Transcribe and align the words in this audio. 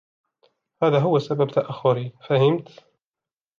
هذا 0.83 0.99
هو 0.99 1.19
سبب 1.19 1.47
تأخري 1.51 2.13
"فهمت" 2.29 2.83